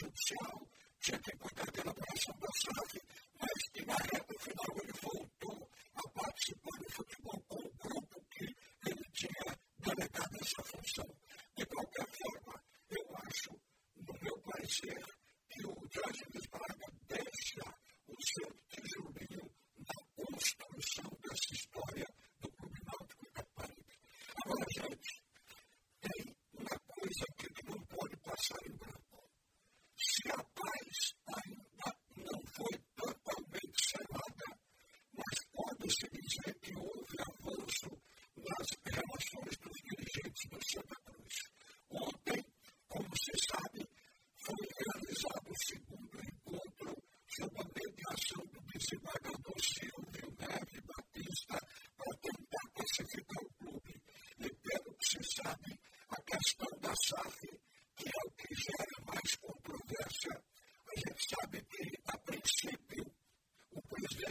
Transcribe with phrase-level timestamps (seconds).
[0.00, 3.02] judicial, tinha que cuidar dela para essa passagem,
[3.38, 8.44] mas que na reta final ele voltou a participar do futebol com o grupo que
[8.86, 11.16] ele tinha delegado essa função.
[11.56, 13.50] De qualquer forma, eu acho,
[13.96, 15.04] no meu parecer,
[15.50, 17.74] que o Diógenes Braga deixa
[18.08, 21.66] o seu tijolinho na construção desses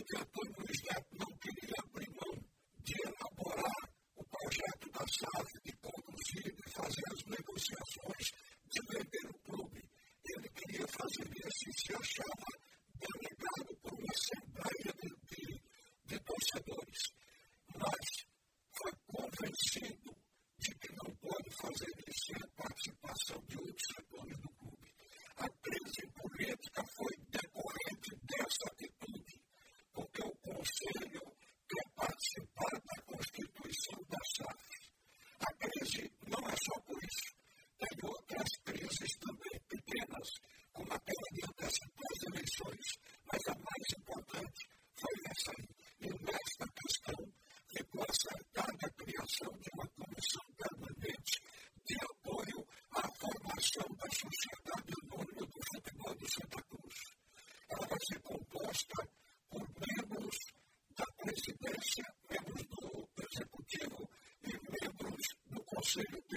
[0.04, 2.36] que Antônio Luiz Neto não queria abrir mão
[2.84, 3.82] de elaborar
[4.16, 8.26] o projeto da SAF, de conduzir, de fazer as negociações,
[8.70, 9.82] de vender o clube.
[10.26, 12.50] Ele queria fazer isso e se achava
[13.00, 14.94] delegado por uma assembleia
[16.06, 17.02] de, torcedores.
[17.76, 18.06] Mas
[18.78, 20.12] foi convencido
[20.60, 24.88] de que não pode fazer isso sem a participação de outros setores do clube.
[25.38, 27.49] A crise política foi determinada.
[65.98, 66.29] actually